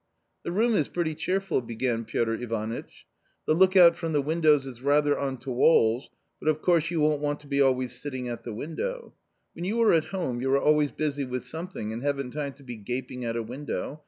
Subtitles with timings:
[0.41, 3.05] "The room is pretty cheerful," began Pictr Ivanitch;"
[3.45, 6.99] the look out from the windows is rather on to walls, but of course you
[6.99, 9.13] won't want to be always sitting at the window;
[9.53, 12.63] when you are at home, you are always busy with something and haven't time to
[12.63, 13.99] be gaping at a window.